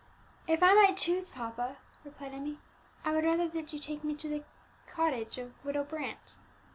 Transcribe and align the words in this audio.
"If 0.47 0.63
I 0.63 0.73
might 0.73 0.97
choose, 0.97 1.29
papa," 1.29 1.77
replied 2.03 2.33
Emmie, 2.33 2.57
"I 3.05 3.11
would 3.11 3.23
rather 3.23 3.47
that 3.49 3.71
you 3.71 3.77
would 3.77 3.83
take 3.83 4.03
me 4.03 4.15
to 4.15 4.27
the 4.27 4.43
cottage 4.87 5.37
of 5.37 5.53
Widow 5.63 5.83
Brant." 5.83 6.37